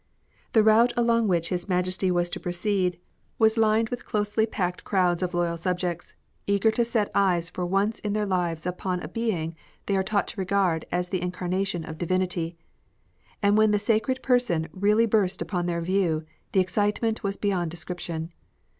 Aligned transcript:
The 0.53 0.63
route 0.63 0.93
along 0.97 1.27
which 1.27 1.49
His 1.49 1.69
Majesty 1.69 2.09
was 2.09 2.27
to 2.29 2.39
proceed 2.39 2.97
was 3.37 3.55
lined 3.55 3.89
with 3.89 4.03
closely 4.03 4.47
packed 4.47 4.83
crowds 4.83 5.19
THE 5.19 5.27
DEATH 5.27 5.35
OE 5.35 5.37
AN 5.37 5.43
EMPEROR. 5.43 5.43
of 5.43 5.47
loyal 5.51 5.57
subjects, 5.59 6.15
eager 6.47 6.71
to 6.71 6.83
set 6.83 7.11
eyes 7.13 7.51
for 7.51 7.67
once 7.67 7.99
in 7.99 8.13
their 8.13 8.25
lives 8.25 8.65
upon 8.65 9.01
a 9.01 9.07
being 9.07 9.55
they 9.85 9.95
are 9.95 10.01
taught 10.01 10.27
to 10.29 10.41
regard 10.41 10.85
as 10.91 11.09
the 11.09 11.21
incarnation 11.21 11.85
of 11.85 11.99
divinity; 11.99 12.57
and 13.43 13.59
when 13.59 13.69
the 13.69 13.77
Sacred 13.77 14.23
Person 14.23 14.67
really 14.71 15.05
burst 15.05 15.39
upon 15.39 15.67
their 15.67 15.81
view, 15.81 16.25
the 16.53 16.59
excitement 16.59 17.21
was 17.21 17.37
beyond 17.37 17.69
description. 17.69 18.33